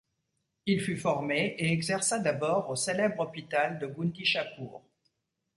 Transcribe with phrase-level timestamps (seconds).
[0.65, 4.81] Il fut formé et exerça d'abord au célèbre hôpital de Gundishapur.